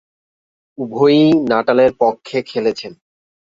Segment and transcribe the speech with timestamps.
[0.77, 2.93] উভয়েই নাটালের পক্ষে খেলেছেন।